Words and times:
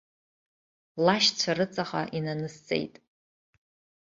Лашьцәа 1.05 1.51
рыҵаҟа 1.57 2.01
инанысҵеит. 2.17 2.93